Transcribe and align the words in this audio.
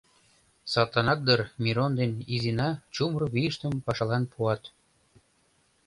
Садланак 0.71 1.19
дыр 1.27 1.39
Мирон 1.63 1.91
ден 1.99 2.11
Изина 2.33 2.69
чумыр 2.93 3.23
вийыштым 3.33 3.73
пашалан 3.85 4.23
пуат. 4.31 4.61